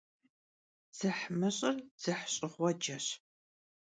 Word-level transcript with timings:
Dzıhmış'ır 0.95 1.75
dzıhş'ığueceş. 2.01 3.05